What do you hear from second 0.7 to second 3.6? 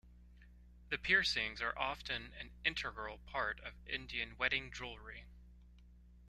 The piercings are often an integral part